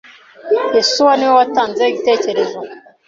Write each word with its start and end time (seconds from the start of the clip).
Yesuwa 0.75 1.13
niwe 1.15 1.33
watanze 1.39 1.83
igitekerezo. 1.87 2.57